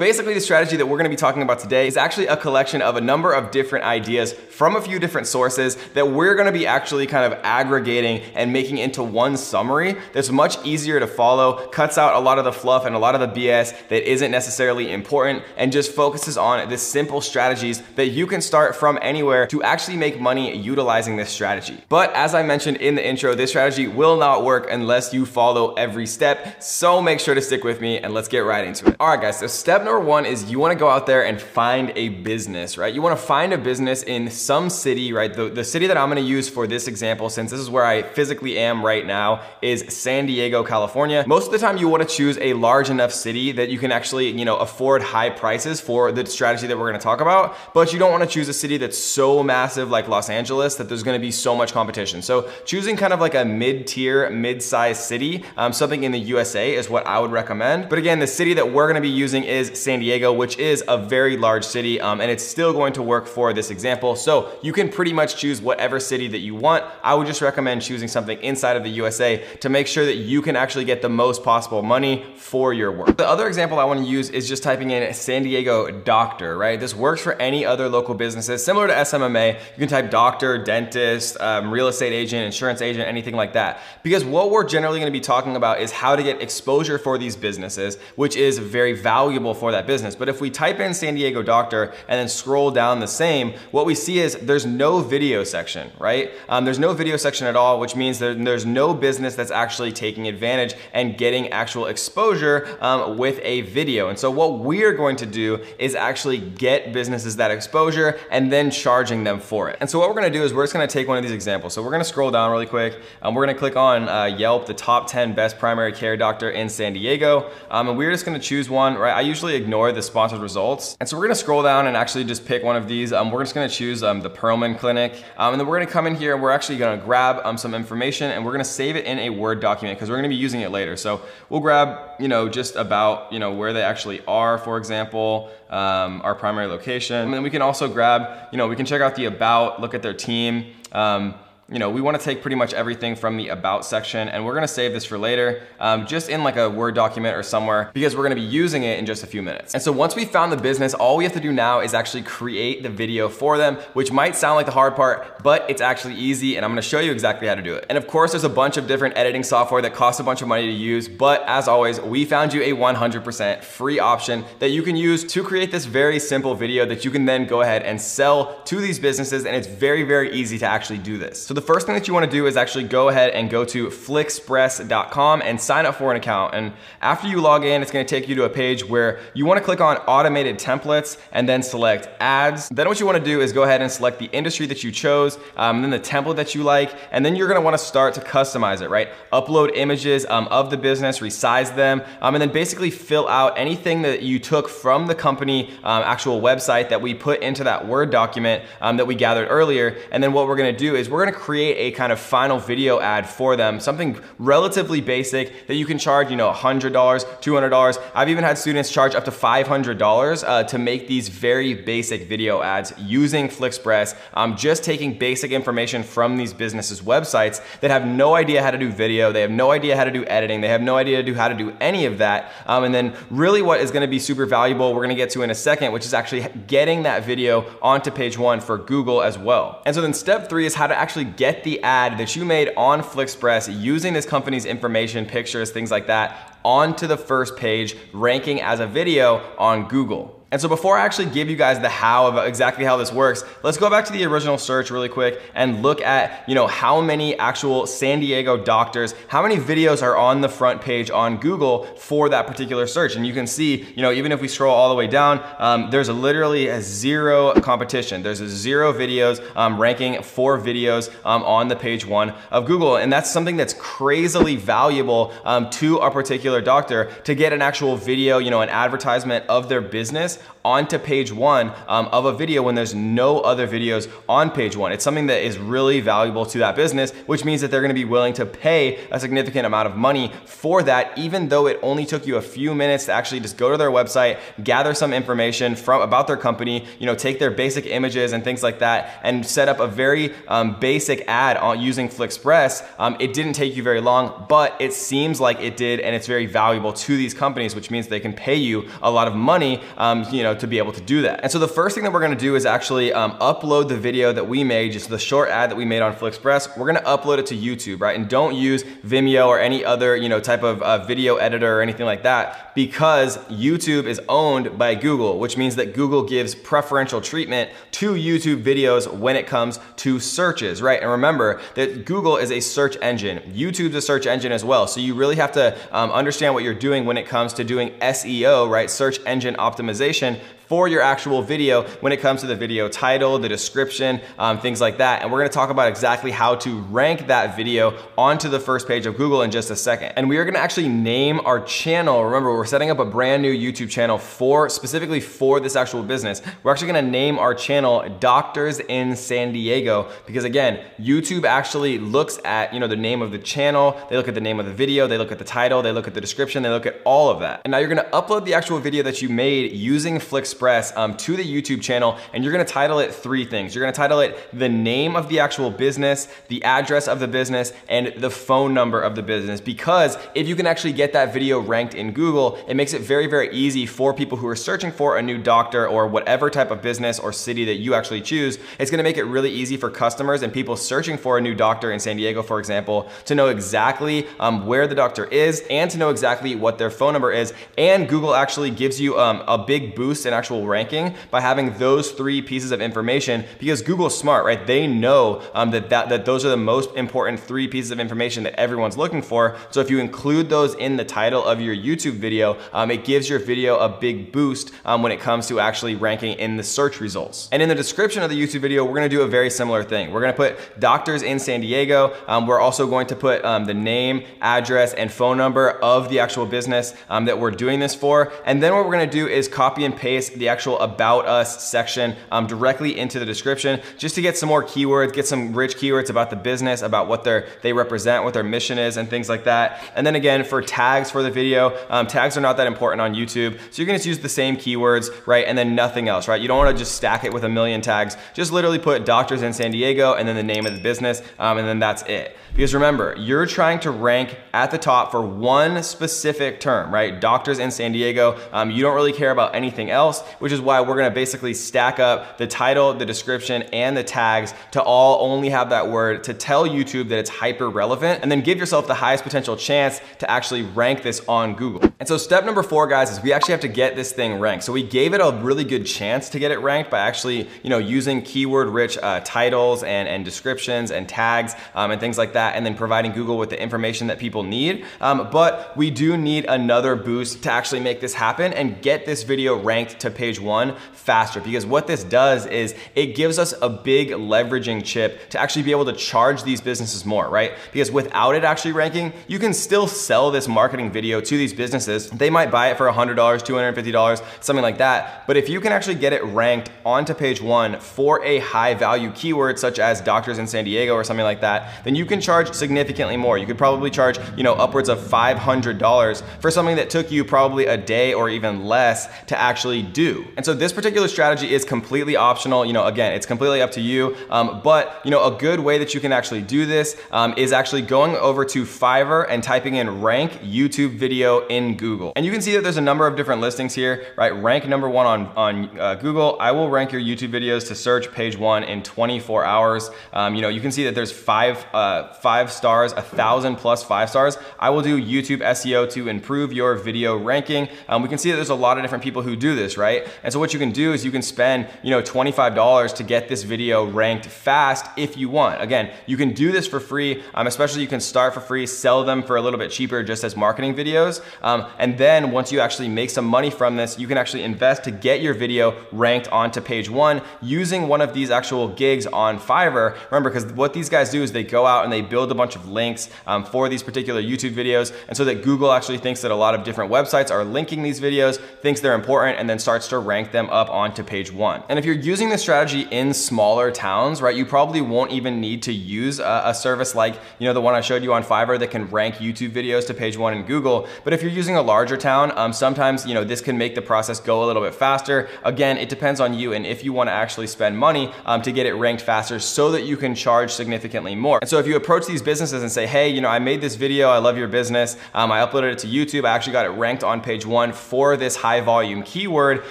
Basically, 0.00 0.32
the 0.32 0.40
strategy 0.40 0.78
that 0.78 0.86
we're 0.86 0.96
gonna 0.96 1.10
be 1.10 1.14
talking 1.14 1.42
about 1.42 1.58
today 1.58 1.86
is 1.86 1.98
actually 1.98 2.26
a 2.26 2.34
collection 2.34 2.80
of 2.80 2.96
a 2.96 3.02
number 3.02 3.34
of 3.34 3.50
different 3.50 3.84
ideas 3.84 4.32
from 4.32 4.74
a 4.74 4.80
few 4.80 4.98
different 4.98 5.26
sources 5.26 5.76
that 5.92 6.10
we're 6.10 6.34
gonna 6.36 6.50
be 6.50 6.66
actually 6.66 7.06
kind 7.06 7.30
of 7.30 7.38
aggregating 7.42 8.22
and 8.34 8.50
making 8.50 8.78
into 8.78 9.02
one 9.02 9.36
summary 9.36 9.94
that's 10.14 10.30
much 10.30 10.56
easier 10.64 11.00
to 11.00 11.06
follow, 11.06 11.68
cuts 11.68 11.98
out 11.98 12.14
a 12.14 12.18
lot 12.18 12.38
of 12.38 12.46
the 12.46 12.52
fluff 12.52 12.86
and 12.86 12.96
a 12.96 12.98
lot 12.98 13.14
of 13.14 13.20
the 13.20 13.26
BS 13.28 13.74
that 13.88 14.10
isn't 14.10 14.30
necessarily 14.30 14.90
important, 14.90 15.42
and 15.58 15.70
just 15.70 15.92
focuses 15.92 16.38
on 16.38 16.66
the 16.70 16.78
simple 16.78 17.20
strategies 17.20 17.82
that 17.96 18.06
you 18.06 18.26
can 18.26 18.40
start 18.40 18.74
from 18.74 18.98
anywhere 19.02 19.46
to 19.48 19.62
actually 19.62 19.98
make 19.98 20.18
money 20.18 20.56
utilizing 20.56 21.16
this 21.16 21.28
strategy. 21.28 21.78
But 21.90 22.10
as 22.14 22.34
I 22.34 22.42
mentioned 22.42 22.78
in 22.78 22.94
the 22.94 23.06
intro, 23.06 23.34
this 23.34 23.50
strategy 23.50 23.86
will 23.86 24.16
not 24.16 24.44
work 24.44 24.66
unless 24.70 25.12
you 25.12 25.26
follow 25.26 25.74
every 25.74 26.06
step. 26.06 26.62
So 26.62 27.02
make 27.02 27.20
sure 27.20 27.34
to 27.34 27.42
stick 27.42 27.64
with 27.64 27.82
me 27.82 27.98
and 27.98 28.14
let's 28.14 28.28
get 28.28 28.46
right 28.46 28.66
into 28.66 28.86
it. 28.86 28.96
All 28.98 29.08
right, 29.08 29.20
guys, 29.20 29.38
so 29.38 29.46
step 29.46 29.84
number 29.84 29.89
one 29.98 30.26
is 30.26 30.50
you 30.50 30.58
wanna 30.58 30.74
go 30.74 30.88
out 30.88 31.06
there 31.06 31.24
and 31.24 31.40
find 31.40 31.92
a 31.96 32.10
business, 32.10 32.78
right? 32.78 32.94
You 32.94 33.02
wanna 33.02 33.16
find 33.16 33.52
a 33.52 33.58
business 33.58 34.02
in 34.02 34.30
some 34.30 34.70
city, 34.70 35.12
right? 35.12 35.32
The, 35.32 35.48
the 35.48 35.64
city 35.64 35.86
that 35.86 35.96
I'm 35.96 36.08
gonna 36.08 36.20
use 36.20 36.48
for 36.48 36.66
this 36.66 36.86
example, 36.86 37.30
since 37.30 37.50
this 37.50 37.60
is 37.60 37.70
where 37.70 37.84
I 37.84 38.02
physically 38.02 38.58
am 38.58 38.84
right 38.84 39.06
now, 39.06 39.40
is 39.62 39.84
San 39.88 40.26
Diego, 40.26 40.62
California. 40.62 41.24
Most 41.26 41.46
of 41.46 41.52
the 41.52 41.58
time 41.58 41.78
you 41.78 41.88
wanna 41.88 42.04
choose 42.04 42.38
a 42.40 42.52
large 42.52 42.90
enough 42.90 43.12
city 43.12 43.52
that 43.52 43.70
you 43.70 43.78
can 43.78 43.90
actually, 43.90 44.28
you 44.28 44.44
know, 44.44 44.56
afford 44.58 45.02
high 45.02 45.30
prices 45.30 45.80
for 45.80 46.12
the 46.12 46.26
strategy 46.26 46.66
that 46.66 46.78
we're 46.78 46.88
gonna 46.90 46.98
talk 46.98 47.20
about, 47.20 47.56
but 47.72 47.92
you 47.92 47.98
don't 47.98 48.12
wanna 48.12 48.26
choose 48.26 48.48
a 48.48 48.54
city 48.54 48.76
that's 48.76 48.98
so 48.98 49.42
massive 49.42 49.90
like 49.90 50.06
Los 50.06 50.28
Angeles 50.28 50.74
that 50.74 50.88
there's 50.88 51.02
gonna 51.02 51.18
be 51.18 51.30
so 51.30 51.56
much 51.56 51.72
competition. 51.72 52.22
So 52.22 52.48
choosing 52.64 52.96
kind 52.96 53.12
of 53.12 53.20
like 53.20 53.34
a 53.34 53.44
mid-tier, 53.44 54.28
mid-sized 54.30 55.00
city, 55.00 55.44
um, 55.56 55.72
something 55.72 56.04
in 56.04 56.12
the 56.12 56.18
USA 56.18 56.74
is 56.74 56.90
what 56.90 57.06
I 57.06 57.18
would 57.18 57.32
recommend. 57.32 57.88
But 57.88 57.98
again, 57.98 58.18
the 58.18 58.26
city 58.26 58.54
that 58.54 58.72
we're 58.72 58.86
gonna 58.86 59.00
be 59.00 59.08
using 59.08 59.44
is 59.44 59.79
San 59.80 60.00
Diego, 60.00 60.32
which 60.32 60.58
is 60.58 60.84
a 60.88 60.98
very 60.98 61.36
large 61.36 61.64
city, 61.64 62.00
um, 62.00 62.20
and 62.20 62.30
it's 62.30 62.44
still 62.44 62.72
going 62.72 62.92
to 62.94 63.02
work 63.02 63.26
for 63.26 63.52
this 63.52 63.70
example. 63.70 64.16
So 64.16 64.52
you 64.62 64.72
can 64.72 64.88
pretty 64.88 65.12
much 65.12 65.36
choose 65.36 65.60
whatever 65.60 65.98
city 65.98 66.28
that 66.28 66.38
you 66.38 66.54
want. 66.54 66.84
I 67.02 67.14
would 67.14 67.26
just 67.26 67.40
recommend 67.40 67.82
choosing 67.82 68.08
something 68.08 68.40
inside 68.42 68.76
of 68.76 68.82
the 68.82 68.90
USA 68.90 69.44
to 69.60 69.68
make 69.68 69.86
sure 69.86 70.04
that 70.04 70.16
you 70.16 70.42
can 70.42 70.56
actually 70.56 70.84
get 70.84 71.02
the 71.02 71.08
most 71.08 71.42
possible 71.42 71.82
money 71.82 72.24
for 72.36 72.72
your 72.72 72.92
work. 72.92 73.16
The 73.16 73.28
other 73.28 73.46
example 73.46 73.78
I 73.78 73.84
wanna 73.84 74.04
use 74.04 74.30
is 74.30 74.48
just 74.48 74.62
typing 74.62 74.90
in 74.90 75.12
San 75.14 75.42
Diego 75.42 75.90
doctor, 75.90 76.56
right? 76.56 76.78
This 76.78 76.94
works 76.94 77.20
for 77.20 77.34
any 77.34 77.64
other 77.64 77.88
local 77.88 78.14
businesses. 78.14 78.64
Similar 78.64 78.88
to 78.88 78.94
SMMA, 78.94 79.54
you 79.54 79.78
can 79.78 79.88
type 79.88 80.10
doctor, 80.10 80.62
dentist, 80.62 81.40
um, 81.40 81.70
real 81.70 81.88
estate 81.88 82.12
agent, 82.12 82.44
insurance 82.44 82.82
agent, 82.82 83.08
anything 83.08 83.34
like 83.34 83.52
that. 83.54 83.80
Because 84.02 84.24
what 84.24 84.50
we're 84.50 84.64
generally 84.64 84.98
gonna 84.98 85.10
be 85.10 85.20
talking 85.20 85.56
about 85.56 85.80
is 85.80 85.92
how 85.92 86.16
to 86.16 86.22
get 86.22 86.42
exposure 86.42 86.98
for 86.98 87.18
these 87.18 87.36
businesses, 87.36 87.96
which 88.16 88.36
is 88.36 88.58
very 88.58 88.92
valuable 88.92 89.54
for 89.54 89.69
that 89.72 89.86
business. 89.86 90.14
But 90.14 90.28
if 90.28 90.40
we 90.40 90.50
type 90.50 90.80
in 90.80 90.94
San 90.94 91.14
Diego 91.14 91.42
doctor 91.42 91.92
and 92.08 92.18
then 92.18 92.28
scroll 92.28 92.70
down 92.70 93.00
the 93.00 93.06
same, 93.06 93.54
what 93.70 93.86
we 93.86 93.94
see 93.94 94.18
is 94.18 94.36
there's 94.36 94.66
no 94.66 95.00
video 95.00 95.44
section, 95.44 95.90
right? 95.98 96.30
Um, 96.48 96.64
there's 96.64 96.78
no 96.78 96.92
video 96.92 97.16
section 97.16 97.46
at 97.46 97.56
all, 97.56 97.80
which 97.80 97.96
means 97.96 98.18
that 98.18 98.42
there's 98.44 98.66
no 98.66 98.94
business 98.94 99.34
that's 99.34 99.50
actually 99.50 99.92
taking 99.92 100.28
advantage 100.28 100.74
and 100.92 101.16
getting 101.16 101.48
actual 101.48 101.86
exposure 101.86 102.76
um, 102.80 103.16
with 103.18 103.40
a 103.42 103.62
video. 103.62 104.08
And 104.08 104.18
so 104.18 104.30
what 104.30 104.58
we're 104.60 104.92
going 104.92 105.16
to 105.16 105.26
do 105.26 105.64
is 105.78 105.94
actually 105.94 106.38
get 106.38 106.92
businesses 106.92 107.36
that 107.36 107.50
exposure 107.50 108.18
and 108.30 108.52
then 108.52 108.70
charging 108.70 109.24
them 109.24 109.40
for 109.40 109.70
it. 109.70 109.76
And 109.80 109.88
so 109.88 109.98
what 109.98 110.08
we're 110.08 110.14
gonna 110.14 110.30
do 110.30 110.42
is 110.42 110.54
we're 110.54 110.64
just 110.64 110.72
gonna 110.72 110.86
take 110.86 111.08
one 111.08 111.16
of 111.16 111.22
these 111.22 111.32
examples. 111.32 111.74
So 111.74 111.82
we're 111.82 111.90
gonna 111.90 112.04
scroll 112.04 112.30
down 112.30 112.50
really 112.50 112.66
quick. 112.66 113.00
Um, 113.22 113.34
we're 113.34 113.46
gonna 113.46 113.58
click 113.58 113.76
on 113.76 114.08
uh, 114.08 114.24
Yelp, 114.24 114.66
the 114.66 114.74
top 114.74 115.08
10 115.08 115.34
best 115.34 115.58
primary 115.58 115.92
care 115.92 116.16
doctor 116.16 116.50
in 116.50 116.68
San 116.68 116.92
Diego. 116.92 117.50
Um, 117.70 117.88
and 117.88 117.98
we're 117.98 118.10
just 118.10 118.24
gonna 118.24 118.38
choose 118.38 118.68
one, 118.68 118.96
right? 118.96 119.12
I 119.12 119.20
usually 119.20 119.56
ignore 119.60 119.92
the 119.92 120.02
sponsored 120.02 120.40
results. 120.40 120.96
And 121.00 121.08
so 121.08 121.16
we're 121.16 121.24
gonna 121.24 121.34
scroll 121.34 121.62
down 121.62 121.86
and 121.86 121.96
actually 121.96 122.24
just 122.24 122.46
pick 122.46 122.62
one 122.62 122.76
of 122.76 122.88
these. 122.88 123.12
Um, 123.12 123.30
we're 123.30 123.42
just 123.42 123.54
gonna 123.54 123.68
choose 123.68 124.02
um, 124.02 124.20
the 124.20 124.30
Perlman 124.30 124.78
Clinic. 124.78 125.12
Um, 125.36 125.52
and 125.52 125.60
then 125.60 125.66
we're 125.66 125.78
gonna 125.78 125.90
come 125.90 126.06
in 126.06 126.14
here 126.14 126.34
and 126.34 126.42
we're 126.42 126.50
actually 126.50 126.78
gonna 126.78 127.02
grab 127.02 127.40
um, 127.44 127.56
some 127.56 127.74
information 127.74 128.30
and 128.30 128.44
we're 128.44 128.52
gonna 128.52 128.64
save 128.64 128.96
it 128.96 129.04
in 129.04 129.18
a 129.18 129.30
Word 129.30 129.60
document 129.60 129.98
because 129.98 130.10
we're 130.10 130.16
gonna 130.16 130.28
be 130.28 130.34
using 130.36 130.60
it 130.62 130.70
later. 130.70 130.96
So 130.96 131.20
we'll 131.48 131.60
grab, 131.60 132.20
you 132.20 132.28
know, 132.28 132.48
just 132.48 132.76
about, 132.76 133.32
you 133.32 133.38
know, 133.38 133.52
where 133.52 133.72
they 133.72 133.82
actually 133.82 134.24
are, 134.26 134.58
for 134.58 134.78
example, 134.78 135.50
um, 135.68 136.20
our 136.22 136.34
primary 136.34 136.66
location. 136.66 137.16
And 137.16 137.32
then 137.32 137.42
we 137.42 137.50
can 137.50 137.62
also 137.62 137.88
grab, 137.88 138.48
you 138.52 138.58
know, 138.58 138.68
we 138.68 138.76
can 138.76 138.86
check 138.86 139.00
out 139.00 139.14
the 139.14 139.26
about, 139.26 139.80
look 139.80 139.94
at 139.94 140.02
their 140.02 140.14
team. 140.14 140.72
Um, 140.92 141.34
you 141.70 141.78
know, 141.78 141.88
we 141.88 142.00
wanna 142.00 142.18
take 142.18 142.42
pretty 142.42 142.56
much 142.56 142.74
everything 142.74 143.14
from 143.14 143.36
the 143.36 143.48
about 143.48 143.86
section 143.86 144.28
and 144.28 144.44
we're 144.44 144.54
gonna 144.54 144.68
save 144.68 144.92
this 144.92 145.04
for 145.04 145.18
later, 145.18 145.62
um, 145.78 146.06
just 146.06 146.28
in 146.28 146.42
like 146.42 146.56
a 146.56 146.68
Word 146.68 146.94
document 146.94 147.36
or 147.36 147.42
somewhere 147.42 147.90
because 147.94 148.16
we're 148.16 148.24
gonna 148.24 148.34
be 148.34 148.40
using 148.40 148.82
it 148.82 148.98
in 148.98 149.06
just 149.06 149.22
a 149.22 149.26
few 149.26 149.42
minutes. 149.42 149.74
And 149.74 149.82
so 149.82 149.92
once 149.92 150.16
we 150.16 150.24
found 150.24 150.52
the 150.52 150.56
business, 150.56 150.94
all 150.94 151.16
we 151.16 151.24
have 151.24 151.32
to 151.34 151.40
do 151.40 151.52
now 151.52 151.80
is 151.80 151.94
actually 151.94 152.22
create 152.22 152.82
the 152.82 152.88
video 152.88 153.28
for 153.28 153.56
them, 153.56 153.76
which 153.92 154.10
might 154.10 154.34
sound 154.34 154.56
like 154.56 154.66
the 154.66 154.72
hard 154.72 154.96
part, 154.96 155.42
but 155.42 155.64
it's 155.68 155.80
actually 155.80 156.14
easy 156.14 156.56
and 156.56 156.64
I'm 156.64 156.72
gonna 156.72 156.82
show 156.82 156.98
you 156.98 157.12
exactly 157.12 157.46
how 157.46 157.54
to 157.54 157.62
do 157.62 157.74
it. 157.74 157.86
And 157.88 157.96
of 157.96 158.06
course, 158.06 158.32
there's 158.32 158.44
a 158.44 158.48
bunch 158.48 158.76
of 158.76 158.88
different 158.88 159.16
editing 159.16 159.44
software 159.44 159.80
that 159.82 159.94
costs 159.94 160.20
a 160.20 160.24
bunch 160.24 160.42
of 160.42 160.48
money 160.48 160.66
to 160.66 160.72
use, 160.72 161.08
but 161.08 161.44
as 161.46 161.68
always, 161.68 162.00
we 162.00 162.24
found 162.24 162.52
you 162.52 162.62
a 162.62 162.72
100% 162.72 163.62
free 163.62 164.00
option 164.00 164.44
that 164.58 164.70
you 164.70 164.82
can 164.82 164.96
use 164.96 165.24
to 165.24 165.44
create 165.44 165.70
this 165.70 165.84
very 165.84 166.18
simple 166.18 166.54
video 166.54 166.84
that 166.86 167.04
you 167.04 167.10
can 167.10 167.24
then 167.26 167.46
go 167.46 167.60
ahead 167.60 167.82
and 167.82 168.00
sell 168.00 168.60
to 168.64 168.80
these 168.80 168.98
businesses 168.98 169.46
and 169.46 169.54
it's 169.54 169.68
very, 169.68 170.02
very 170.02 170.32
easy 170.32 170.58
to 170.58 170.66
actually 170.66 170.98
do 170.98 171.16
this. 171.16 171.40
So 171.40 171.54
the 171.54 171.59
first 171.60 171.86
thing 171.86 171.94
that 171.94 172.08
you 172.08 172.14
wanna 172.14 172.26
do 172.26 172.46
is 172.46 172.56
actually 172.56 172.84
go 172.84 173.08
ahead 173.08 173.30
and 173.30 173.50
go 173.50 173.64
to 173.64 173.88
flixpress.com 173.88 175.42
and 175.42 175.60
sign 175.60 175.86
up 175.86 175.96
for 175.96 176.10
an 176.10 176.16
account. 176.16 176.54
And 176.54 176.72
after 177.00 177.28
you 177.28 177.40
log 177.40 177.64
in, 177.64 177.82
it's 177.82 177.90
gonna 177.90 178.04
take 178.04 178.28
you 178.28 178.34
to 178.36 178.44
a 178.44 178.48
page 178.48 178.84
where 178.84 179.20
you 179.34 179.46
wanna 179.46 179.60
click 179.60 179.80
on 179.80 179.96
automated 179.98 180.58
templates 180.58 181.18
and 181.32 181.48
then 181.48 181.62
select 181.62 182.08
ads. 182.20 182.68
Then 182.68 182.88
what 182.88 183.00
you 183.00 183.06
wanna 183.06 183.20
do 183.20 183.40
is 183.40 183.52
go 183.52 183.64
ahead 183.64 183.82
and 183.82 183.90
select 183.90 184.18
the 184.18 184.26
industry 184.26 184.66
that 184.66 184.84
you 184.84 184.90
chose, 184.90 185.38
um, 185.56 185.82
then 185.82 185.90
the 185.90 186.00
template 186.00 186.36
that 186.36 186.54
you 186.54 186.62
like, 186.62 186.94
and 187.12 187.24
then 187.24 187.36
you're 187.36 187.48
gonna 187.48 187.60
wanna 187.60 187.78
start 187.78 188.14
to 188.14 188.20
customize 188.20 188.82
it, 188.82 188.90
right? 188.90 189.08
Upload 189.32 189.70
images 189.74 190.26
um, 190.26 190.46
of 190.48 190.70
the 190.70 190.76
business, 190.76 191.20
resize 191.20 191.74
them, 191.74 192.02
um, 192.20 192.34
and 192.34 192.42
then 192.42 192.52
basically 192.52 192.90
fill 192.90 193.28
out 193.28 193.58
anything 193.58 194.02
that 194.02 194.22
you 194.22 194.38
took 194.38 194.68
from 194.68 195.06
the 195.06 195.14
company 195.14 195.70
um, 195.84 196.02
actual 196.04 196.40
website 196.40 196.88
that 196.88 197.00
we 197.00 197.14
put 197.14 197.40
into 197.42 197.64
that 197.64 197.86
Word 197.86 198.10
document 198.10 198.64
um, 198.80 198.96
that 198.96 199.06
we 199.06 199.14
gathered 199.14 199.46
earlier. 199.48 199.98
And 200.12 200.22
then 200.22 200.32
what 200.32 200.46
we're 200.46 200.56
gonna 200.56 200.76
do 200.76 200.94
is 200.94 201.08
we're 201.10 201.24
gonna 201.24 201.36
create 201.50 201.74
a 201.78 201.96
kind 201.96 202.12
of 202.12 202.20
final 202.20 202.60
video 202.60 203.00
ad 203.00 203.28
for 203.28 203.56
them, 203.56 203.80
something 203.80 204.16
relatively 204.38 205.00
basic 205.00 205.66
that 205.66 205.74
you 205.74 205.84
can 205.84 205.98
charge, 205.98 206.30
you 206.30 206.36
know, 206.36 206.52
$100, 206.52 206.92
$200. 206.92 207.98
I've 208.14 208.28
even 208.28 208.44
had 208.44 208.56
students 208.56 208.88
charge 208.88 209.16
up 209.16 209.24
to 209.24 209.32
$500 209.32 210.44
uh, 210.46 210.62
to 210.62 210.78
make 210.78 211.08
these 211.08 211.28
very 211.28 211.74
basic 211.74 212.28
video 212.28 212.62
ads 212.62 212.92
using 213.00 213.48
FlixPress, 213.48 214.16
um, 214.34 214.56
just 214.56 214.84
taking 214.84 215.18
basic 215.18 215.50
information 215.50 216.04
from 216.04 216.36
these 216.36 216.52
businesses' 216.52 217.00
websites 217.00 217.60
that 217.80 217.90
have 217.90 218.06
no 218.06 218.36
idea 218.36 218.62
how 218.62 218.70
to 218.70 218.78
do 218.78 218.88
video, 218.88 219.32
they 219.32 219.40
have 219.40 219.50
no 219.50 219.72
idea 219.72 219.96
how 219.96 220.04
to 220.04 220.12
do 220.12 220.24
editing, 220.26 220.60
they 220.60 220.68
have 220.68 220.82
no 220.82 220.96
idea 220.96 221.34
how 221.34 221.48
to 221.48 221.56
do 221.56 221.74
any 221.80 222.06
of 222.06 222.18
that. 222.18 222.52
Um, 222.66 222.84
and 222.84 222.94
then 222.94 223.12
really 223.28 223.60
what 223.60 223.80
is 223.80 223.90
gonna 223.90 224.06
be 224.06 224.20
super 224.20 224.46
valuable, 224.46 224.94
we're 224.94 225.02
gonna 225.02 225.16
get 225.16 225.30
to 225.30 225.42
in 225.42 225.50
a 225.50 225.56
second, 225.56 225.90
which 225.90 226.04
is 226.04 226.14
actually 226.14 226.46
getting 226.68 227.02
that 227.02 227.24
video 227.24 227.66
onto 227.82 228.12
page 228.12 228.38
one 228.38 228.60
for 228.60 228.78
Google 228.78 229.20
as 229.20 229.36
well. 229.36 229.82
And 229.84 229.96
so 229.96 230.00
then 230.00 230.14
step 230.14 230.48
three 230.48 230.64
is 230.64 230.76
how 230.76 230.86
to 230.86 230.96
actually 230.96 231.29
get 231.36 231.64
the 231.64 231.82
ad 231.82 232.18
that 232.18 232.34
you 232.36 232.44
made 232.44 232.72
on 232.76 233.02
FlixPress 233.02 233.80
using 233.80 234.12
this 234.12 234.26
company's 234.26 234.64
information, 234.64 235.26
pictures, 235.26 235.70
things 235.70 235.90
like 235.90 236.06
that, 236.06 236.58
onto 236.64 237.06
the 237.06 237.16
first 237.16 237.56
page, 237.56 237.96
ranking 238.12 238.60
as 238.60 238.80
a 238.80 238.86
video 238.86 239.42
on 239.58 239.88
Google. 239.88 240.39
And 240.52 240.60
so 240.60 240.68
before 240.68 240.98
I 240.98 241.04
actually 241.04 241.30
give 241.30 241.48
you 241.48 241.54
guys 241.54 241.78
the 241.78 241.88
how 241.88 242.26
of 242.26 242.44
exactly 242.44 242.84
how 242.84 242.96
this 242.96 243.12
works, 243.12 243.44
let's 243.62 243.78
go 243.78 243.88
back 243.88 244.04
to 244.06 244.12
the 244.12 244.24
original 244.24 244.58
search 244.58 244.90
really 244.90 245.08
quick 245.08 245.40
and 245.54 245.80
look 245.80 246.00
at, 246.00 246.48
you 246.48 246.56
know, 246.56 246.66
how 246.66 247.00
many 247.00 247.38
actual 247.38 247.86
San 247.86 248.18
Diego 248.18 248.56
doctors, 248.56 249.14
how 249.28 249.42
many 249.42 249.58
videos 249.58 250.02
are 250.02 250.16
on 250.16 250.40
the 250.40 250.48
front 250.48 250.80
page 250.82 251.08
on 251.08 251.36
Google 251.36 251.84
for 251.96 252.28
that 252.30 252.48
particular 252.48 252.88
search. 252.88 253.14
And 253.14 253.24
you 253.24 253.32
can 253.32 253.46
see, 253.46 253.84
you 253.94 254.02
know, 254.02 254.10
even 254.10 254.32
if 254.32 254.40
we 254.40 254.48
scroll 254.48 254.74
all 254.74 254.88
the 254.88 254.96
way 254.96 255.06
down, 255.06 255.40
um, 255.58 255.88
there's 255.92 256.08
a 256.08 256.12
literally 256.12 256.66
a 256.66 256.82
zero 256.82 257.52
competition. 257.60 258.24
There's 258.24 258.40
a 258.40 258.48
zero 258.48 258.92
videos 258.92 259.40
um, 259.54 259.80
ranking 259.80 260.20
four 260.20 260.58
videos 260.58 261.14
um, 261.24 261.44
on 261.44 261.68
the 261.68 261.76
page 261.76 262.04
one 262.04 262.34
of 262.50 262.66
Google. 262.66 262.96
And 262.96 263.12
that's 263.12 263.30
something 263.30 263.56
that's 263.56 263.74
crazily 263.74 264.56
valuable 264.56 265.32
um, 265.44 265.70
to 265.70 265.98
a 265.98 266.10
particular 266.10 266.60
doctor 266.60 267.04
to 267.22 267.36
get 267.36 267.52
an 267.52 267.62
actual 267.62 267.94
video, 267.96 268.38
you 268.38 268.50
know, 268.50 268.62
an 268.62 268.68
advertisement 268.68 269.44
of 269.48 269.68
their 269.68 269.80
business 269.80 270.39
onto 270.64 270.98
page 270.98 271.32
one 271.32 271.72
um, 271.88 272.06
of 272.12 272.26
a 272.26 272.32
video 272.32 272.62
when 272.62 272.74
there's 272.74 272.94
no 272.94 273.40
other 273.40 273.66
videos 273.66 274.10
on 274.28 274.50
page 274.50 274.76
one. 274.76 274.92
It's 274.92 275.04
something 275.04 275.26
that 275.26 275.42
is 275.42 275.58
really 275.58 276.00
valuable 276.00 276.44
to 276.46 276.58
that 276.58 276.76
business, 276.76 277.12
which 277.26 277.44
means 277.44 277.60
that 277.62 277.70
they're 277.70 277.80
gonna 277.80 277.94
be 277.94 278.04
willing 278.04 278.34
to 278.34 278.44
pay 278.44 278.98
a 279.10 279.18
significant 279.18 279.66
amount 279.66 279.88
of 279.88 279.96
money 279.96 280.32
for 280.44 280.82
that, 280.82 281.16
even 281.16 281.48
though 281.48 281.66
it 281.66 281.78
only 281.82 282.04
took 282.04 282.26
you 282.26 282.36
a 282.36 282.42
few 282.42 282.74
minutes 282.74 283.06
to 283.06 283.12
actually 283.12 283.40
just 283.40 283.56
go 283.56 283.70
to 283.70 283.76
their 283.76 283.90
website, 283.90 284.38
gather 284.62 284.94
some 284.94 285.12
information 285.12 285.74
from 285.74 286.02
about 286.02 286.26
their 286.26 286.36
company, 286.36 286.86
you 286.98 287.06
know, 287.06 287.14
take 287.14 287.38
their 287.38 287.50
basic 287.50 287.86
images 287.86 288.32
and 288.32 288.44
things 288.44 288.62
like 288.62 288.80
that, 288.80 289.20
and 289.22 289.46
set 289.46 289.68
up 289.68 289.80
a 289.80 289.86
very 289.86 290.34
um, 290.48 290.78
basic 290.78 291.24
ad 291.26 291.56
on 291.56 291.80
using 291.80 292.08
FlixPress. 292.08 292.86
Um, 292.98 293.16
it 293.20 293.32
didn't 293.32 293.54
take 293.54 293.76
you 293.76 293.82
very 293.82 294.00
long, 294.00 294.46
but 294.48 294.76
it 294.78 294.92
seems 294.92 295.40
like 295.40 295.60
it 295.60 295.76
did, 295.76 296.00
and 296.00 296.14
it's 296.14 296.26
very 296.26 296.46
valuable 296.46 296.92
to 296.92 297.16
these 297.16 297.34
companies, 297.34 297.74
which 297.74 297.90
means 297.90 298.08
they 298.08 298.20
can 298.20 298.32
pay 298.32 298.56
you 298.56 298.88
a 299.02 299.10
lot 299.10 299.28
of 299.28 299.34
money, 299.34 299.82
um, 299.96 300.24
you 300.32 300.42
know, 300.42 300.54
to 300.54 300.66
be 300.66 300.78
able 300.78 300.92
to 300.92 301.00
do 301.00 301.22
that. 301.22 301.40
And 301.42 301.50
so 301.50 301.58
the 301.58 301.68
first 301.68 301.94
thing 301.94 302.04
that 302.04 302.12
we're 302.12 302.20
gonna 302.20 302.36
do 302.36 302.56
is 302.56 302.66
actually 302.66 303.12
um, 303.12 303.32
upload 303.32 303.88
the 303.88 303.96
video 303.96 304.32
that 304.32 304.48
we 304.48 304.64
made, 304.64 304.92
just 304.92 305.08
the 305.08 305.18
short 305.18 305.48
ad 305.48 305.70
that 305.70 305.76
we 305.76 305.84
made 305.84 306.02
on 306.02 306.14
FlixPress. 306.14 306.76
We're 306.76 306.86
gonna 306.86 307.00
upload 307.06 307.38
it 307.38 307.46
to 307.46 307.56
YouTube, 307.56 308.00
right? 308.00 308.16
And 308.16 308.28
don't 308.28 308.54
use 308.54 308.82
Vimeo 308.82 309.46
or 309.46 309.58
any 309.58 309.84
other, 309.84 310.16
you 310.16 310.28
know, 310.28 310.40
type 310.40 310.62
of 310.62 310.82
uh, 310.82 311.04
video 311.04 311.36
editor 311.36 311.78
or 311.78 311.82
anything 311.82 312.06
like 312.06 312.22
that 312.22 312.74
because 312.74 313.38
YouTube 313.48 314.04
is 314.04 314.20
owned 314.28 314.78
by 314.78 314.94
Google, 314.94 315.38
which 315.38 315.56
means 315.56 315.76
that 315.76 315.94
Google 315.94 316.22
gives 316.22 316.54
preferential 316.54 317.20
treatment 317.20 317.70
to 317.92 318.14
YouTube 318.14 318.62
videos 318.62 319.12
when 319.12 319.36
it 319.36 319.46
comes 319.46 319.78
to 319.96 320.20
searches, 320.20 320.80
right? 320.80 321.00
And 321.00 321.10
remember 321.10 321.60
that 321.74 322.04
Google 322.04 322.36
is 322.36 322.50
a 322.50 322.60
search 322.60 322.96
engine. 323.02 323.38
YouTube's 323.52 323.94
a 323.94 324.02
search 324.02 324.26
engine 324.26 324.52
as 324.52 324.64
well. 324.64 324.86
So 324.86 325.00
you 325.00 325.14
really 325.14 325.36
have 325.36 325.52
to 325.52 325.76
um, 325.92 326.10
understand 326.10 326.54
what 326.54 326.64
you're 326.64 326.74
doing 326.74 327.04
when 327.04 327.16
it 327.16 327.26
comes 327.26 327.52
to 327.54 327.64
doing 327.64 327.90
SEO, 328.00 328.68
right? 328.68 328.90
Search 328.90 329.18
engine 329.26 329.56
optimization 329.56 330.19
conversation 330.20 330.59
for 330.70 330.86
your 330.86 331.02
actual 331.02 331.42
video 331.42 331.82
when 331.98 332.12
it 332.12 332.20
comes 332.20 332.42
to 332.42 332.46
the 332.46 332.54
video 332.54 332.88
title, 332.88 333.40
the 333.40 333.48
description, 333.48 334.20
um, 334.38 334.60
things 334.60 334.80
like 334.80 334.98
that. 334.98 335.20
And 335.20 335.32
we're 335.32 335.38
gonna 335.38 335.48
talk 335.48 335.68
about 335.68 335.88
exactly 335.88 336.30
how 336.30 336.54
to 336.54 336.78
rank 336.82 337.26
that 337.26 337.56
video 337.56 337.98
onto 338.16 338.48
the 338.48 338.60
first 338.60 338.86
page 338.86 339.04
of 339.04 339.16
Google 339.16 339.42
in 339.42 339.50
just 339.50 339.72
a 339.72 339.74
second. 339.74 340.12
And 340.14 340.28
we 340.28 340.36
are 340.36 340.44
gonna 340.44 340.60
actually 340.60 340.88
name 340.88 341.40
our 341.40 341.58
channel. 341.64 342.24
Remember, 342.24 342.54
we're 342.54 342.64
setting 342.66 342.88
up 342.88 343.00
a 343.00 343.04
brand 343.04 343.42
new 343.42 343.52
YouTube 343.52 343.90
channel 343.90 344.16
for 344.16 344.68
specifically 344.68 345.18
for 345.18 345.58
this 345.58 345.74
actual 345.74 346.04
business. 346.04 346.40
We're 346.62 346.70
actually 346.70 346.86
gonna 346.86 347.02
name 347.02 347.40
our 347.40 347.52
channel 347.52 348.08
Doctors 348.20 348.78
in 348.78 349.16
San 349.16 349.52
Diego 349.52 350.08
because 350.24 350.44
again, 350.44 350.84
YouTube 351.00 351.46
actually 351.46 351.98
looks 351.98 352.38
at, 352.44 352.72
you 352.72 352.78
know, 352.78 352.86
the 352.86 352.94
name 352.94 353.22
of 353.22 353.32
the 353.32 353.40
channel, 353.40 354.00
they 354.08 354.16
look 354.16 354.28
at 354.28 354.34
the 354.36 354.40
name 354.40 354.60
of 354.60 354.66
the 354.66 354.72
video, 354.72 355.08
they 355.08 355.18
look 355.18 355.32
at 355.32 355.40
the 355.40 355.44
title, 355.44 355.82
they 355.82 355.90
look 355.90 356.06
at 356.06 356.14
the 356.14 356.20
description, 356.20 356.62
they 356.62 356.68
look 356.68 356.86
at 356.86 357.00
all 357.04 357.28
of 357.28 357.40
that. 357.40 357.60
And 357.64 357.72
now 357.72 357.78
you're 357.78 357.88
gonna 357.88 358.08
upload 358.12 358.44
the 358.44 358.54
actual 358.54 358.78
video 358.78 359.02
that 359.02 359.20
you 359.20 359.28
made 359.28 359.72
using 359.72 360.20
Flix 360.20 360.59
Express 360.60 360.94
um, 360.94 361.16
to 361.16 361.36
the 361.36 361.42
YouTube 361.42 361.80
channel 361.80 362.18
and 362.34 362.44
you're 362.44 362.52
gonna 362.52 362.66
title 362.66 362.98
it 362.98 363.14
three 363.14 363.46
things. 363.46 363.74
You're 363.74 363.82
gonna 363.82 363.94
title 363.94 364.20
it 364.20 364.36
the 364.52 364.68
name 364.68 365.16
of 365.16 365.30
the 365.30 365.40
actual 365.40 365.70
business, 365.70 366.28
the 366.48 366.62
address 366.64 367.08
of 367.08 367.18
the 367.18 367.26
business, 367.26 367.72
and 367.88 368.12
the 368.18 368.28
phone 368.28 368.74
number 368.74 369.00
of 369.00 369.14
the 369.14 369.22
business 369.22 369.58
because 369.58 370.18
if 370.34 370.46
you 370.46 370.54
can 370.54 370.66
actually 370.66 370.92
get 370.92 371.14
that 371.14 371.32
video 371.32 371.60
ranked 371.60 371.94
in 371.94 372.12
Google, 372.12 372.58
it 372.68 372.74
makes 372.74 372.92
it 372.92 373.00
very, 373.00 373.26
very 373.26 373.50
easy 373.54 373.86
for 373.86 374.12
people 374.12 374.36
who 374.36 374.46
are 374.48 374.54
searching 374.54 374.92
for 374.92 375.16
a 375.16 375.22
new 375.22 375.38
doctor 375.38 375.88
or 375.88 376.06
whatever 376.06 376.50
type 376.50 376.70
of 376.70 376.82
business 376.82 377.18
or 377.18 377.32
city 377.32 377.64
that 377.64 377.76
you 377.76 377.94
actually 377.94 378.20
choose. 378.20 378.58
It's 378.78 378.90
gonna 378.90 379.02
make 379.02 379.16
it 379.16 379.24
really 379.24 379.50
easy 379.50 379.78
for 379.78 379.88
customers 379.88 380.42
and 380.42 380.52
people 380.52 380.76
searching 380.76 381.16
for 381.16 381.38
a 381.38 381.40
new 381.40 381.54
doctor 381.54 381.90
in 381.90 381.98
San 381.98 382.18
Diego, 382.18 382.42
for 382.42 382.58
example, 382.58 383.08
to 383.24 383.34
know 383.34 383.48
exactly 383.48 384.26
um, 384.38 384.66
where 384.66 384.86
the 384.86 384.94
doctor 384.94 385.24
is 385.24 385.64
and 385.70 385.90
to 385.90 385.96
know 385.96 386.10
exactly 386.10 386.54
what 386.54 386.76
their 386.76 386.90
phone 386.90 387.14
number 387.14 387.32
is. 387.32 387.54
And 387.78 388.06
Google 388.06 388.34
actually 388.34 388.70
gives 388.70 389.00
you 389.00 389.18
um, 389.18 389.42
a 389.48 389.56
big 389.56 389.94
boost 389.94 390.26
in 390.26 390.34
actual 390.34 390.49
actual 390.50 390.66
ranking 390.66 391.14
by 391.30 391.40
having 391.40 391.72
those 391.78 392.10
three 392.10 392.42
pieces 392.42 392.72
of 392.72 392.80
information 392.80 393.44
because 393.60 393.82
Google's 393.82 394.18
smart, 394.18 394.44
right? 394.44 394.66
They 394.66 394.88
know 394.88 395.42
um, 395.54 395.70
that, 395.70 395.90
that, 395.90 396.08
that 396.08 396.24
those 396.24 396.44
are 396.44 396.48
the 396.48 396.56
most 396.56 396.92
important 396.96 397.38
three 397.38 397.68
pieces 397.68 397.92
of 397.92 398.00
information 398.00 398.42
that 398.42 398.58
everyone's 398.58 398.96
looking 398.96 399.22
for. 399.22 399.56
So 399.70 399.80
if 399.80 399.90
you 399.90 400.00
include 400.00 400.48
those 400.48 400.74
in 400.74 400.96
the 400.96 401.04
title 401.04 401.44
of 401.44 401.60
your 401.60 401.76
YouTube 401.76 402.14
video, 402.14 402.58
um, 402.72 402.90
it 402.90 403.04
gives 403.04 403.28
your 403.28 403.38
video 403.38 403.78
a 403.78 403.88
big 403.88 404.32
boost 404.32 404.72
um, 404.84 405.04
when 405.04 405.12
it 405.12 405.20
comes 405.20 405.46
to 405.48 405.60
actually 405.60 405.94
ranking 405.94 406.36
in 406.36 406.56
the 406.56 406.64
search 406.64 407.00
results. 407.00 407.48
And 407.52 407.62
in 407.62 407.68
the 407.68 407.76
description 407.76 408.24
of 408.24 408.30
the 408.30 408.40
YouTube 408.40 408.60
video, 408.60 408.84
we're 408.84 408.96
gonna 408.96 409.08
do 409.08 409.22
a 409.22 409.28
very 409.28 409.50
similar 409.50 409.84
thing. 409.84 410.10
We're 410.10 410.20
gonna 410.20 410.32
put 410.32 410.80
doctors 410.80 411.22
in 411.22 411.38
San 411.38 411.60
Diego. 411.60 412.12
Um, 412.26 412.48
we're 412.48 412.60
also 412.60 412.88
going 412.88 413.06
to 413.06 413.14
put 413.14 413.44
um, 413.44 413.66
the 413.66 413.74
name, 413.74 414.24
address, 414.40 414.94
and 414.94 415.12
phone 415.12 415.36
number 415.36 415.70
of 415.70 416.08
the 416.08 416.18
actual 416.18 416.44
business 416.44 416.92
um, 417.08 417.26
that 417.26 417.38
we're 417.38 417.52
doing 417.52 417.78
this 417.78 417.94
for. 417.94 418.32
And 418.44 418.60
then 418.60 418.74
what 418.74 418.84
we're 418.84 418.92
gonna 418.92 419.06
do 419.06 419.28
is 419.28 419.46
copy 419.46 419.84
and 419.84 419.96
paste 419.96 420.39
the 420.40 420.48
actual 420.48 420.78
about 420.80 421.26
us 421.26 421.70
section 421.70 422.16
um, 422.32 422.46
directly 422.46 422.98
into 422.98 423.20
the 423.20 423.26
description 423.26 423.80
just 423.96 424.16
to 424.16 424.22
get 424.22 424.36
some 424.36 424.48
more 424.48 424.64
keywords, 424.64 425.12
get 425.12 425.26
some 425.26 425.52
rich 425.54 425.76
keywords 425.76 426.10
about 426.10 426.30
the 426.30 426.36
business, 426.36 426.82
about 426.82 427.06
what 427.06 427.22
they 427.24 427.72
represent, 427.72 428.24
what 428.24 428.34
their 428.34 428.42
mission 428.42 428.78
is 428.78 428.96
and 428.96 429.08
things 429.08 429.28
like 429.28 429.44
that. 429.44 429.80
And 429.94 430.06
then 430.06 430.16
again, 430.16 430.42
for 430.42 430.60
tags 430.60 431.10
for 431.10 431.22
the 431.22 431.30
video, 431.30 431.76
um, 431.88 432.06
tags 432.06 432.36
are 432.36 432.40
not 432.40 432.56
that 432.56 432.66
important 432.66 433.00
on 433.00 433.14
YouTube. 433.14 433.58
So 433.70 433.80
you're 433.80 433.86
gonna 433.86 433.98
just 433.98 434.06
use 434.06 434.18
the 434.18 434.28
same 434.28 434.56
keywords, 434.56 435.26
right? 435.26 435.44
And 435.46 435.56
then 435.56 435.74
nothing 435.74 436.08
else, 436.08 436.26
right? 436.26 436.40
You 436.40 436.48
don't 436.48 436.58
wanna 436.58 436.76
just 436.76 436.96
stack 436.96 437.24
it 437.24 437.32
with 437.32 437.44
a 437.44 437.48
million 437.48 437.80
tags. 437.80 438.16
Just 438.34 438.50
literally 438.52 438.78
put 438.78 439.04
doctors 439.04 439.42
in 439.42 439.52
San 439.52 439.70
Diego 439.70 440.14
and 440.14 440.26
then 440.26 440.36
the 440.36 440.42
name 440.42 440.66
of 440.66 440.74
the 440.74 440.80
business, 440.80 441.22
um, 441.38 441.58
and 441.58 441.68
then 441.68 441.78
that's 441.78 442.02
it. 442.04 442.36
Because 442.54 442.74
remember, 442.74 443.14
you're 443.16 443.46
trying 443.46 443.78
to 443.80 443.90
rank 443.90 444.36
at 444.52 444.70
the 444.70 444.78
top 444.78 445.10
for 445.12 445.22
one 445.22 445.82
specific 445.82 446.58
term, 446.60 446.92
right? 446.92 447.20
Doctors 447.20 447.58
in 447.58 447.70
San 447.70 447.92
Diego. 447.92 448.38
Um, 448.52 448.70
you 448.70 448.82
don't 448.82 448.94
really 448.94 449.12
care 449.12 449.30
about 449.30 449.54
anything 449.54 449.90
else, 449.90 450.22
which 450.38 450.52
is 450.52 450.60
why 450.60 450.80
we're 450.80 450.96
gonna 450.96 451.10
basically 451.10 451.54
stack 451.54 451.98
up 451.98 452.38
the 452.38 452.46
title, 452.46 452.94
the 452.94 453.06
description, 453.06 453.62
and 453.72 453.96
the 453.96 454.04
tags 454.04 454.54
to 454.72 454.82
all 454.82 455.30
only 455.30 455.50
have 455.50 455.70
that 455.70 455.88
word 455.88 456.24
to 456.24 456.34
tell 456.34 456.66
YouTube 456.66 457.08
that 457.08 457.18
it's 457.18 457.30
hyper 457.30 457.68
relevant 457.68 458.20
and 458.22 458.30
then 458.30 458.40
give 458.40 458.58
yourself 458.58 458.86
the 458.86 458.94
highest 458.94 459.24
potential 459.24 459.56
chance 459.56 460.00
to 460.18 460.30
actually 460.30 460.62
rank 460.62 461.02
this 461.02 461.20
on 461.28 461.54
Google. 461.54 461.92
And 461.98 462.08
so 462.08 462.16
step 462.16 462.44
number 462.44 462.62
four, 462.62 462.86
guys, 462.86 463.10
is 463.10 463.22
we 463.22 463.32
actually 463.32 463.52
have 463.52 463.60
to 463.60 463.68
get 463.68 463.96
this 463.96 464.12
thing 464.12 464.38
ranked. 464.40 464.64
So 464.64 464.72
we 464.72 464.82
gave 464.82 465.14
it 465.14 465.20
a 465.20 465.32
really 465.42 465.64
good 465.64 465.86
chance 465.86 466.28
to 466.30 466.38
get 466.38 466.50
it 466.50 466.58
ranked 466.58 466.90
by 466.90 466.98
actually, 466.98 467.48
you 467.62 467.70
know, 467.70 467.78
using 467.78 468.22
keyword 468.22 468.68
rich 468.68 468.98
uh, 468.98 469.20
titles 469.24 469.82
and, 469.82 470.08
and 470.08 470.24
descriptions 470.24 470.90
and 470.90 471.08
tags 471.08 471.54
um, 471.74 471.90
and 471.90 472.00
things 472.00 472.18
like 472.18 472.32
that 472.34 472.56
and 472.56 472.64
then 472.64 472.74
providing 472.74 473.12
Google 473.12 473.38
with 473.38 473.50
the 473.50 473.60
information 473.60 474.06
that 474.08 474.18
people 474.18 474.42
need. 474.42 474.84
Um, 475.00 475.28
but 475.30 475.76
we 475.76 475.90
do 475.90 476.16
need 476.16 476.44
another 476.46 476.96
boost 476.96 477.42
to 477.44 477.52
actually 477.52 477.80
make 477.80 478.00
this 478.00 478.14
happen 478.14 478.52
and 478.52 478.80
get 478.82 479.06
this 479.06 479.22
video 479.22 479.60
ranked 479.60 480.00
to 480.00 480.09
page 480.10 480.40
one 480.40 480.76
faster 480.92 481.40
because 481.40 481.66
what 481.66 481.86
this 481.86 482.04
does 482.04 482.46
is 482.46 482.74
it 482.94 483.14
gives 483.16 483.38
us 483.38 483.54
a 483.62 483.68
big 483.68 484.10
leveraging 484.10 484.84
chip 484.84 485.30
to 485.30 485.40
actually 485.40 485.62
be 485.62 485.70
able 485.70 485.84
to 485.84 485.92
charge 485.92 486.42
these 486.42 486.60
businesses 486.60 487.04
more, 487.04 487.28
right? 487.28 487.52
Because 487.72 487.90
without 487.90 488.34
it 488.34 488.44
actually 488.44 488.72
ranking, 488.72 489.12
you 489.28 489.38
can 489.38 489.52
still 489.52 489.86
sell 489.86 490.30
this 490.30 490.48
marketing 490.48 490.90
video 490.90 491.20
to 491.20 491.36
these 491.36 491.52
businesses. 491.52 492.10
They 492.10 492.30
might 492.30 492.50
buy 492.50 492.70
it 492.70 492.76
for 492.76 492.90
$100, 492.90 493.14
$250, 493.16 494.24
something 494.40 494.62
like 494.62 494.78
that. 494.78 495.26
But 495.26 495.36
if 495.36 495.48
you 495.48 495.60
can 495.60 495.72
actually 495.72 495.96
get 495.96 496.12
it 496.12 496.22
ranked 496.24 496.70
onto 496.84 497.14
page 497.14 497.40
one 497.40 497.78
for 497.80 498.24
a 498.24 498.38
high 498.38 498.74
value 498.74 499.10
keyword 499.12 499.58
such 499.58 499.78
as 499.78 500.00
doctors 500.00 500.38
in 500.38 500.46
San 500.46 500.64
Diego 500.64 500.94
or 500.94 501.04
something 501.04 501.24
like 501.24 501.40
that, 501.40 501.84
then 501.84 501.94
you 501.94 502.04
can 502.04 502.20
charge 502.20 502.52
significantly 502.52 503.16
more. 503.16 503.38
You 503.38 503.46
could 503.46 503.58
probably 503.58 503.90
charge, 503.90 504.18
you 504.36 504.42
know, 504.42 504.54
upwards 504.54 504.88
of 504.88 504.98
$500 504.98 506.22
for 506.40 506.50
something 506.50 506.76
that 506.76 506.90
took 506.90 507.10
you 507.10 507.24
probably 507.24 507.66
a 507.66 507.76
day 507.76 508.14
or 508.14 508.28
even 508.28 508.64
less 508.64 509.08
to 509.26 509.38
actually 509.38 509.82
do. 509.82 509.99
And 510.36 510.46
so 510.46 510.54
this 510.54 510.72
particular 510.72 511.08
strategy 511.08 511.52
is 511.52 511.64
completely 511.64 512.16
optional. 512.16 512.64
You 512.64 512.72
know, 512.72 512.86
again, 512.86 513.12
it's 513.12 513.26
completely 513.26 513.60
up 513.60 513.70
to 513.72 513.80
you. 513.80 514.16
Um, 514.30 514.60
but, 514.62 515.00
you 515.04 515.10
know, 515.10 515.22
a 515.24 515.38
good 515.38 515.60
way 515.60 515.76
that 515.78 515.92
you 515.94 516.00
can 516.00 516.12
actually 516.12 516.42
do 516.42 516.64
this 516.64 516.96
um, 517.10 517.34
is 517.36 517.52
actually 517.52 517.82
going 517.82 518.16
over 518.16 518.44
to 518.46 518.62
Fiverr 518.64 519.26
and 519.28 519.42
typing 519.42 519.74
in 519.74 520.00
rank 520.00 520.32
YouTube 520.42 520.96
video 520.96 521.46
in 521.48 521.76
Google. 521.76 522.12
And 522.16 522.24
you 522.24 522.32
can 522.32 522.40
see 522.40 522.52
that 522.54 522.62
there's 522.62 522.78
a 522.78 522.80
number 522.80 523.06
of 523.06 523.16
different 523.16 523.42
listings 523.42 523.74
here, 523.74 524.06
right? 524.16 524.30
Rank 524.30 524.66
number 524.66 524.88
one 524.88 525.06
on, 525.06 525.26
on 525.36 525.78
uh, 525.78 525.94
Google. 525.96 526.36
I 526.40 526.52
will 526.52 526.70
rank 526.70 526.92
your 526.92 527.00
YouTube 527.00 527.30
videos 527.30 527.68
to 527.68 527.74
search 527.74 528.10
page 528.12 528.38
one 528.38 528.64
in 528.64 528.82
24 528.82 529.44
hours. 529.44 529.90
Um, 530.12 530.34
you 530.34 530.40
know, 530.40 530.48
you 530.48 530.60
can 530.60 530.72
see 530.72 530.84
that 530.84 530.94
there's 530.94 531.12
five, 531.12 531.64
uh, 531.72 532.12
five 532.14 532.50
stars, 532.50 532.92
a 532.92 533.02
thousand 533.02 533.56
plus 533.56 533.84
five 533.84 534.08
stars. 534.08 534.38
I 534.58 534.70
will 534.70 534.82
do 534.82 535.00
YouTube 535.00 535.38
SEO 535.38 535.90
to 535.92 536.08
improve 536.08 536.52
your 536.52 536.74
video 536.74 537.16
ranking. 537.16 537.68
Um, 537.88 538.02
we 538.02 538.08
can 538.08 538.18
see 538.18 538.30
that 538.30 538.36
there's 538.36 538.50
a 538.50 538.54
lot 538.54 538.78
of 538.78 538.84
different 538.84 539.04
people 539.04 539.22
who 539.22 539.36
do 539.36 539.54
this, 539.54 539.76
right? 539.76 539.89
And 540.22 540.32
so 540.32 540.38
what 540.38 540.52
you 540.52 540.58
can 540.58 540.72
do 540.72 540.92
is 540.92 541.04
you 541.04 541.10
can 541.10 541.22
spend, 541.22 541.68
you 541.82 541.90
know, 541.90 542.02
$25 542.02 542.94
to 542.94 543.02
get 543.02 543.28
this 543.28 543.42
video 543.42 543.84
ranked 543.84 544.26
fast 544.26 544.86
if 544.96 545.16
you 545.16 545.28
want. 545.28 545.60
Again, 545.60 545.92
you 546.06 546.16
can 546.16 546.32
do 546.32 546.52
this 546.52 546.66
for 546.66 546.80
free, 546.80 547.22
um, 547.34 547.46
especially 547.46 547.82
you 547.82 547.88
can 547.88 548.00
start 548.00 548.34
for 548.34 548.40
free, 548.40 548.66
sell 548.66 549.04
them 549.04 549.22
for 549.22 549.36
a 549.36 549.42
little 549.42 549.58
bit 549.58 549.70
cheaper 549.70 550.02
just 550.02 550.24
as 550.24 550.36
marketing 550.36 550.74
videos. 550.74 551.22
Um, 551.42 551.66
and 551.78 551.98
then 551.98 552.30
once 552.30 552.52
you 552.52 552.60
actually 552.60 552.88
make 552.88 553.10
some 553.10 553.24
money 553.24 553.50
from 553.50 553.76
this, 553.76 553.98
you 553.98 554.06
can 554.06 554.18
actually 554.18 554.42
invest 554.42 554.84
to 554.84 554.90
get 554.90 555.20
your 555.20 555.34
video 555.34 555.74
ranked 555.92 556.28
onto 556.28 556.60
page 556.60 556.90
one 556.90 557.22
using 557.42 557.88
one 557.88 558.00
of 558.00 558.14
these 558.14 558.30
actual 558.30 558.68
gigs 558.68 559.06
on 559.06 559.38
Fiverr. 559.38 559.96
Remember, 560.10 560.30
because 560.30 560.52
what 560.52 560.72
these 560.72 560.88
guys 560.88 561.10
do 561.10 561.22
is 561.22 561.32
they 561.32 561.44
go 561.44 561.66
out 561.66 561.84
and 561.84 561.92
they 561.92 562.02
build 562.02 562.30
a 562.30 562.34
bunch 562.34 562.56
of 562.56 562.68
links 562.68 563.10
um, 563.26 563.44
for 563.44 563.68
these 563.68 563.82
particular 563.82 564.22
YouTube 564.22 564.52
videos. 564.52 564.94
And 565.08 565.16
so 565.16 565.24
that 565.24 565.42
Google 565.42 565.72
actually 565.72 565.98
thinks 565.98 566.20
that 566.22 566.30
a 566.30 566.34
lot 566.34 566.54
of 566.54 566.64
different 566.64 566.90
websites 566.90 567.30
are 567.30 567.44
linking 567.44 567.82
these 567.82 568.00
videos, 568.00 568.38
thinks 568.62 568.80
they're 568.80 568.94
important, 568.94 569.38
and 569.38 569.48
then 569.48 569.58
starts 569.58 569.79
to 569.88 569.98
rank 569.98 570.32
them 570.32 570.48
up 570.50 570.70
onto 570.70 571.02
page 571.02 571.32
one. 571.32 571.62
And 571.68 571.78
if 571.78 571.84
you're 571.84 571.94
using 571.94 572.28
this 572.28 572.42
strategy 572.42 572.86
in 572.90 573.12
smaller 573.14 573.70
towns, 573.70 574.22
right, 574.22 574.34
you 574.34 574.46
probably 574.46 574.80
won't 574.80 575.10
even 575.12 575.40
need 575.40 575.62
to 575.64 575.72
use 575.72 576.18
a, 576.18 576.42
a 576.46 576.54
service 576.54 576.94
like, 576.94 577.14
you 577.38 577.46
know, 577.46 577.52
the 577.52 577.60
one 577.60 577.74
I 577.74 577.80
showed 577.80 578.02
you 578.02 578.12
on 578.12 578.22
Fiverr 578.22 578.58
that 578.58 578.70
can 578.70 578.86
rank 578.86 579.16
YouTube 579.16 579.50
videos 579.50 579.86
to 579.88 579.94
page 579.94 580.16
one 580.16 580.34
in 580.34 580.44
Google. 580.44 580.88
But 581.04 581.12
if 581.12 581.22
you're 581.22 581.30
using 581.30 581.56
a 581.56 581.62
larger 581.62 581.96
town, 581.96 582.32
um, 582.36 582.52
sometimes, 582.52 583.06
you 583.06 583.14
know, 583.14 583.24
this 583.24 583.40
can 583.40 583.58
make 583.58 583.74
the 583.74 583.82
process 583.82 584.20
go 584.20 584.44
a 584.44 584.46
little 584.46 584.62
bit 584.62 584.74
faster. 584.74 585.28
Again, 585.44 585.78
it 585.78 585.88
depends 585.88 586.20
on 586.20 586.34
you 586.34 586.52
and 586.52 586.66
if 586.66 586.84
you 586.84 586.92
want 586.92 587.08
to 587.08 587.12
actually 587.12 587.46
spend 587.46 587.78
money 587.78 588.12
um, 588.26 588.42
to 588.42 588.52
get 588.52 588.66
it 588.66 588.74
ranked 588.74 589.02
faster 589.02 589.38
so 589.38 589.70
that 589.72 589.84
you 589.84 589.96
can 589.96 590.14
charge 590.14 590.52
significantly 590.52 591.14
more. 591.14 591.38
And 591.40 591.50
so 591.50 591.58
if 591.58 591.66
you 591.66 591.76
approach 591.76 592.06
these 592.06 592.22
businesses 592.22 592.62
and 592.62 592.70
say, 592.70 592.86
hey, 592.86 593.08
you 593.08 593.20
know, 593.20 593.28
I 593.28 593.38
made 593.38 593.60
this 593.60 593.74
video, 593.74 594.08
I 594.08 594.18
love 594.18 594.38
your 594.38 594.48
business, 594.48 594.96
Um, 595.14 595.32
I 595.32 595.44
uploaded 595.44 595.72
it 595.72 595.78
to 595.80 595.86
YouTube. 595.86 596.24
I 596.24 596.34
actually 596.34 596.52
got 596.52 596.66
it 596.66 596.70
ranked 596.70 597.04
on 597.04 597.20
page 597.20 597.44
one 597.44 597.72
for 597.72 598.16
this 598.16 598.36
high 598.36 598.60
volume 598.60 599.02
keyword. 599.02 599.64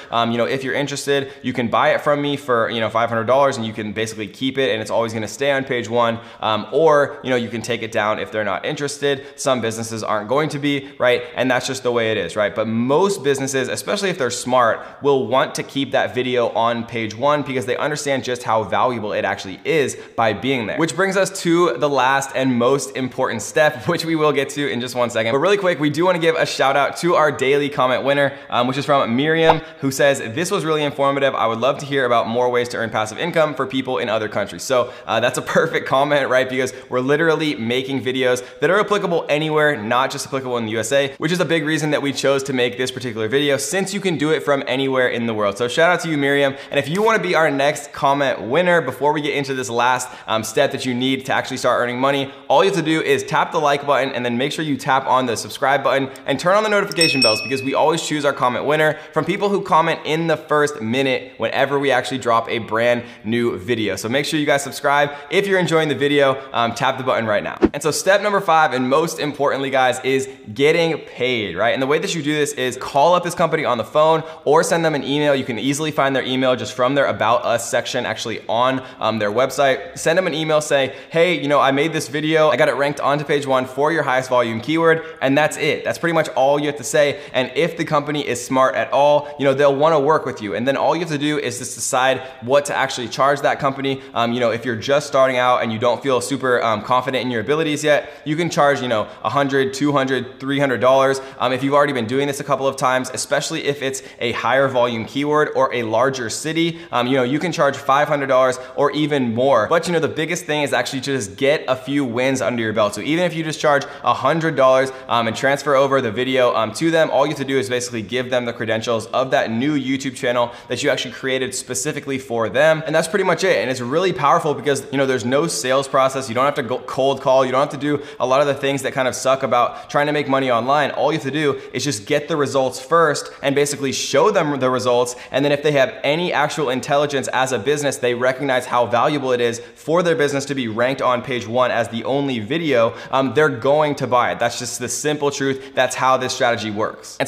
Um, 0.11 0.31
you 0.31 0.37
know, 0.37 0.45
if 0.45 0.63
you're 0.63 0.73
interested, 0.73 1.31
you 1.41 1.53
can 1.53 1.67
buy 1.67 1.89
it 1.89 2.01
from 2.01 2.21
me 2.21 2.37
for, 2.37 2.69
you 2.69 2.79
know, 2.79 2.89
$500 2.89 3.55
and 3.57 3.65
you 3.65 3.73
can 3.73 3.93
basically 3.93 4.27
keep 4.27 4.57
it 4.57 4.71
and 4.71 4.81
it's 4.81 4.91
always 4.91 5.13
gonna 5.13 5.27
stay 5.27 5.51
on 5.51 5.63
page 5.63 5.89
one. 5.89 6.19
Um, 6.39 6.67
or, 6.71 7.19
you 7.23 7.29
know, 7.29 7.35
you 7.35 7.49
can 7.49 7.61
take 7.61 7.81
it 7.81 7.91
down 7.91 8.19
if 8.19 8.31
they're 8.31 8.43
not 8.43 8.65
interested. 8.65 9.25
Some 9.35 9.61
businesses 9.61 10.03
aren't 10.03 10.29
going 10.29 10.49
to 10.49 10.59
be, 10.59 10.89
right? 10.97 11.23
And 11.35 11.49
that's 11.49 11.67
just 11.67 11.83
the 11.83 11.91
way 11.91 12.11
it 12.11 12.17
is, 12.17 12.35
right? 12.35 12.53
But 12.53 12.67
most 12.67 13.23
businesses, 13.23 13.67
especially 13.67 14.09
if 14.09 14.17
they're 14.17 14.29
smart, 14.29 14.85
will 15.01 15.27
want 15.27 15.55
to 15.55 15.63
keep 15.63 15.91
that 15.91 16.15
video 16.15 16.49
on 16.49 16.85
page 16.85 17.15
one 17.15 17.43
because 17.43 17.65
they 17.65 17.77
understand 17.77 18.23
just 18.23 18.43
how 18.43 18.63
valuable 18.63 19.13
it 19.13 19.25
actually 19.25 19.59
is 19.65 19.97
by 20.15 20.33
being 20.33 20.67
there. 20.67 20.77
Which 20.77 20.95
brings 20.95 21.17
us 21.17 21.41
to 21.43 21.77
the 21.77 21.89
last 21.89 22.31
and 22.35 22.57
most 22.57 22.95
important 22.95 23.41
step, 23.41 23.87
which 23.87 24.05
we 24.05 24.15
will 24.15 24.31
get 24.31 24.49
to 24.49 24.69
in 24.69 24.81
just 24.81 24.95
one 24.95 25.09
second. 25.09 25.33
But 25.33 25.39
really 25.39 25.57
quick, 25.57 25.79
we 25.79 25.89
do 25.89 26.05
wanna 26.05 26.19
give 26.19 26.35
a 26.35 26.45
shout 26.45 26.75
out 26.75 26.97
to 26.97 27.15
our 27.15 27.31
daily 27.31 27.69
comment 27.69 28.03
winner, 28.03 28.37
um, 28.49 28.67
which 28.67 28.77
is 28.77 28.85
from 28.85 29.15
Miriam, 29.15 29.59
who 29.79 29.88
says, 29.91 30.19
this 30.35 30.51
was 30.51 30.65
really 30.65 30.83
informative. 30.83 31.35
I 31.35 31.47
would 31.47 31.59
love 31.59 31.77
to 31.79 31.85
hear 31.85 32.05
about 32.05 32.27
more 32.27 32.49
ways 32.49 32.69
to 32.69 32.77
earn 32.77 32.89
passive 32.89 33.17
income 33.17 33.55
for 33.55 33.65
people 33.65 33.97
in 33.97 34.09
other 34.09 34.27
countries. 34.27 34.63
So 34.63 34.93
uh, 35.05 35.19
that's 35.19 35.37
a 35.37 35.41
perfect 35.59 35.87
comment, 35.87 36.29
right? 36.29 36.49
Because 36.49 36.73
we're 36.89 36.99
literally 36.99 37.55
making 37.55 38.03
videos 38.03 38.43
that 38.59 38.69
are 38.69 38.79
applicable 38.79 39.25
anywhere, 39.29 39.81
not 39.81 40.11
just 40.11 40.27
applicable 40.27 40.57
in 40.57 40.65
the 40.65 40.71
USA, 40.71 41.13
which 41.17 41.31
is 41.31 41.39
a 41.39 41.45
big 41.45 41.65
reason 41.65 41.91
that 41.91 42.01
we 42.01 42.13
chose 42.13 42.43
to 42.43 42.53
make 42.53 42.77
this 42.77 42.91
particular 42.91 43.27
video 43.27 43.57
since 43.57 43.93
you 43.93 43.99
can 43.99 44.17
do 44.17 44.31
it 44.31 44.43
from 44.43 44.63
anywhere 44.67 45.07
in 45.07 45.25
the 45.25 45.33
world. 45.33 45.57
So 45.57 45.67
shout 45.67 45.91
out 45.91 46.01
to 46.01 46.09
you, 46.09 46.17
Miriam. 46.17 46.55
And 46.71 46.79
if 46.79 46.87
you 46.87 47.01
wanna 47.01 47.19
be 47.19 47.35
our 47.35 47.49
next 47.49 47.91
comment 47.91 48.41
winner, 48.41 48.81
before 48.81 49.13
we 49.13 49.21
get 49.21 49.33
into 49.33 49.53
this 49.53 49.69
last 49.69 50.09
um, 50.27 50.43
step 50.43 50.71
that 50.71 50.85
you 50.85 50.93
need 50.93 51.25
to 51.25 51.33
actually 51.33 51.57
start 51.57 51.81
earning 51.81 51.99
money, 51.99 52.31
all 52.47 52.63
you 52.63 52.69
have 52.69 52.77
to 52.77 52.85
do 52.85 53.01
is 53.01 53.23
tap 53.23 53.51
the 53.51 53.59
like 53.59 53.85
button 53.85 54.13
and 54.13 54.25
then 54.25 54.37
make 54.37 54.51
sure 54.51 54.63
you 54.63 54.77
tap 54.77 55.05
on 55.07 55.25
the 55.25 55.35
subscribe 55.35 55.83
button 55.83 56.09
and 56.25 56.39
turn 56.39 56.55
on 56.55 56.63
the 56.63 56.69
notification 56.69 57.21
bells 57.21 57.41
because 57.41 57.61
we 57.61 57.73
always 57.73 58.01
choose 58.01 58.25
our 58.25 58.33
comment 58.33 58.65
winner 58.65 58.97
from 59.13 59.25
people 59.25 59.49
who 59.49 59.61
comment 59.61 59.78
in 59.87 60.27
the 60.27 60.35
first 60.35 60.81
minute 60.81 61.33
whenever 61.37 61.79
we 61.79 61.91
actually 61.91 62.17
drop 62.17 62.49
a 62.49 62.57
brand 62.57 63.03
new 63.23 63.57
video. 63.57 63.95
So 63.95 64.09
make 64.09 64.25
sure 64.25 64.39
you 64.39 64.45
guys 64.45 64.63
subscribe. 64.63 65.11
If 65.29 65.47
you're 65.47 65.59
enjoying 65.59 65.87
the 65.87 65.95
video, 65.95 66.41
um, 66.51 66.73
tap 66.73 66.97
the 66.97 67.03
button 67.03 67.25
right 67.25 67.43
now. 67.43 67.57
And 67.73 67.81
so 67.81 67.91
step 67.91 68.21
number 68.21 68.41
five, 68.41 68.73
and 68.73 68.89
most 68.89 69.19
importantly 69.19 69.69
guys, 69.69 69.99
is 70.01 70.27
getting 70.53 70.97
paid, 70.97 71.55
right? 71.55 71.73
And 71.73 71.81
the 71.81 71.87
way 71.87 71.99
that 71.99 72.15
you 72.15 72.23
do 72.23 72.33
this 72.33 72.53
is 72.53 72.75
call 72.75 73.13
up 73.13 73.23
this 73.23 73.35
company 73.35 73.63
on 73.63 73.77
the 73.77 73.83
phone 73.83 74.23
or 74.43 74.63
send 74.63 74.83
them 74.83 74.95
an 74.95 75.03
email. 75.03 75.35
You 75.35 75.45
can 75.45 75.59
easily 75.59 75.91
find 75.91 76.15
their 76.15 76.25
email 76.25 76.55
just 76.55 76.73
from 76.73 76.95
their 76.95 77.05
about 77.05 77.45
us 77.45 77.69
section 77.69 78.05
actually 78.05 78.41
on 78.47 78.83
um, 78.99 79.19
their 79.19 79.31
website. 79.31 79.97
Send 79.97 80.17
them 80.17 80.27
an 80.27 80.33
email 80.33 80.61
saying, 80.61 80.91
hey, 81.11 81.39
you 81.39 81.47
know, 81.47 81.59
I 81.59 81.71
made 81.71 81.93
this 81.93 82.07
video, 82.07 82.49
I 82.49 82.57
got 82.57 82.69
it 82.69 82.75
ranked 82.75 82.99
onto 82.99 83.23
page 83.23 83.45
one 83.45 83.65
for 83.65 83.91
your 83.91 84.03
highest 84.03 84.29
volume 84.29 84.61
keyword, 84.61 85.03
and 85.21 85.37
that's 85.37 85.57
it. 85.57 85.83
That's 85.83 85.99
pretty 85.99 86.13
much 86.13 86.29
all 86.29 86.59
you 86.59 86.67
have 86.67 86.77
to 86.77 86.83
say. 86.83 87.21
And 87.33 87.51
if 87.55 87.77
the 87.77 87.85
company 87.85 88.27
is 88.27 88.43
smart 88.43 88.75
at 88.75 88.91
all, 88.91 89.35
you 89.37 89.45
know, 89.45 89.53
they'll 89.53 89.68
wanna 89.71 89.99
work 89.99 90.25
with 90.25 90.41
you. 90.41 90.55
And 90.55 90.67
then 90.67 90.77
all 90.77 90.95
you 90.95 91.01
have 91.01 91.09
to 91.09 91.17
do 91.17 91.37
is 91.37 91.59
just 91.59 91.75
decide 91.75 92.21
what 92.41 92.65
to 92.65 92.75
actually 92.75 93.07
charge 93.07 93.41
that 93.41 93.59
company. 93.59 94.01
Um, 94.13 94.33
you 94.33 94.39
know, 94.39 94.51
if 94.51 94.65
you're 94.65 94.75
just 94.75 95.07
starting 95.07 95.37
out 95.37 95.61
and 95.63 95.71
you 95.71 95.79
don't 95.79 96.01
feel 96.01 96.21
super 96.21 96.61
um, 96.63 96.81
confident 96.81 97.23
in 97.23 97.31
your 97.31 97.41
abilities 97.41 97.83
yet, 97.83 98.09
you 98.25 98.35
can 98.35 98.49
charge, 98.49 98.81
you 98.81 98.87
know, 98.87 99.03
100, 99.21 99.73
200, 99.73 100.39
300 100.39 100.79
dollars. 100.79 101.21
Um, 101.39 101.53
if 101.53 101.63
you've 101.63 101.73
already 101.73 101.93
been 101.93 102.07
doing 102.07 102.27
this 102.27 102.39
a 102.39 102.43
couple 102.43 102.67
of 102.67 102.75
times, 102.75 103.09
especially 103.13 103.65
if 103.65 103.81
it's 103.81 104.01
a 104.19 104.31
higher 104.33 104.67
volume 104.67 105.05
keyword 105.05 105.49
or 105.55 105.73
a 105.73 105.83
larger 105.83 106.29
city, 106.29 106.79
um, 106.91 107.07
you 107.07 107.15
know, 107.15 107.23
you 107.23 107.39
can 107.39 107.51
charge 107.51 107.77
$500 107.77 108.73
or 108.75 108.91
even 108.91 109.33
more. 109.33 109.67
But 109.67 109.87
you 109.87 109.93
know, 109.93 109.99
the 109.99 110.07
biggest 110.07 110.45
thing 110.45 110.63
is 110.63 110.73
actually 110.73 111.01
to 111.01 111.15
just 111.15 111.35
get 111.35 111.63
a 111.67 111.75
few 111.75 112.05
wins 112.05 112.41
under 112.41 112.61
your 112.61 112.73
belt. 112.73 112.95
So 112.95 113.01
even 113.01 113.25
if 113.25 113.33
you 113.35 113.43
just 113.43 113.59
charge 113.59 113.83
$100 113.85 114.93
um, 115.07 115.27
and 115.27 115.35
transfer 115.35 115.75
over 115.75 116.01
the 116.01 116.11
video 116.11 116.55
um, 116.55 116.73
to 116.73 116.91
them, 116.91 117.09
all 117.11 117.25
you 117.25 117.31
have 117.31 117.39
to 117.39 117.45
do 117.45 117.57
is 117.57 117.69
basically 117.69 118.01
give 118.01 118.29
them 118.29 118.45
the 118.45 118.53
credentials 118.53 119.07
of 119.07 119.31
new 119.49 119.77
YouTube 119.77 120.15
channel 120.15 120.51
that 120.67 120.83
you 120.83 120.89
actually 120.89 121.13
created 121.13 121.53
specifically 121.55 122.17
for 122.19 122.49
them. 122.49 122.83
And 122.85 122.93
that's 122.93 123.07
pretty 123.07 123.25
much 123.25 123.43
it. 123.43 123.57
And 123.57 123.69
it's 123.69 123.81
really 123.81 124.13
powerful 124.13 124.53
because, 124.53 124.85
you 124.91 124.97
know, 124.97 125.05
there's 125.05 125.25
no 125.25 125.47
sales 125.47 125.87
process. 125.87 126.29
You 126.29 126.35
don't 126.35 126.45
have 126.45 126.55
to 126.55 126.63
go 126.63 126.79
cold 126.79 127.21
call. 127.21 127.45
You 127.45 127.51
don't 127.51 127.61
have 127.61 127.69
to 127.69 127.77
do 127.77 128.01
a 128.19 128.25
lot 128.25 128.41
of 128.41 128.47
the 128.47 128.53
things 128.53 128.83
that 128.83 128.93
kind 128.93 129.07
of 129.07 129.15
suck 129.15 129.43
about 129.43 129.89
trying 129.89 130.07
to 130.07 130.13
make 130.13 130.27
money 130.27 130.51
online. 130.51 130.91
All 130.91 131.11
you 131.11 131.17
have 131.17 131.25
to 131.25 131.31
do 131.31 131.59
is 131.73 131.83
just 131.83 132.05
get 132.05 132.27
the 132.27 132.37
results 132.37 132.79
first 132.79 133.31
and 133.41 133.55
basically 133.55 133.91
show 133.91 134.31
them 134.31 134.59
the 134.59 134.69
results. 134.69 135.15
And 135.31 135.43
then 135.43 135.51
if 135.51 135.63
they 135.63 135.71
have 135.71 135.95
any 136.03 136.31
actual 136.31 136.69
intelligence 136.69 137.27
as 137.29 137.51
a 137.51 137.59
business, 137.59 137.97
they 137.97 138.13
recognize 138.13 138.65
how 138.65 138.85
valuable 138.85 139.31
it 139.31 139.41
is 139.41 139.59
for 139.75 140.03
their 140.03 140.15
business 140.15 140.45
to 140.45 140.55
be 140.55 140.67
ranked 140.67 141.01
on 141.01 141.21
page 141.21 141.47
one 141.47 141.71
as 141.71 141.89
the 141.89 142.03
only 142.03 142.37
video, 142.39 142.95
um, 143.09 143.33
they're 143.33 143.49
going 143.49 143.95
to 143.95 144.05
buy 144.05 144.31
it. 144.31 144.39
That's 144.39 144.59
just 144.59 144.79
the 144.79 144.87
simple 144.87 145.31
truth. 145.31 145.73
That's 145.73 145.95
how 145.95 146.17
this 146.17 146.33
strategy 146.33 146.69
works. 146.69 147.17
And 147.19 147.27